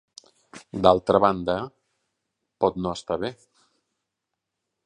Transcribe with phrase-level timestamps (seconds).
[0.85, 1.57] D'altra banda,
[2.65, 3.35] pot no estar bé.